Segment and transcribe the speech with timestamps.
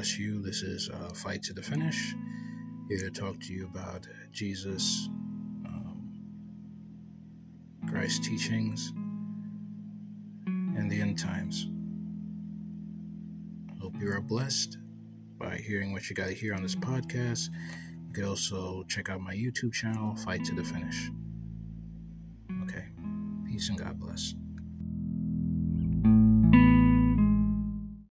[0.00, 0.40] bless you.
[0.40, 2.14] This is uh, Fight to the Finish.
[2.88, 5.10] Here to talk to you about Jesus,
[5.66, 6.10] um,
[7.86, 8.94] Christ's teachings,
[10.46, 11.66] and the end times.
[13.78, 14.78] Hope you are blessed
[15.36, 17.50] by hearing what you got to hear on this podcast.
[18.06, 21.10] You can also check out my YouTube channel, Fight to the Finish.
[22.62, 22.86] Okay.
[23.46, 24.32] Peace and God bless.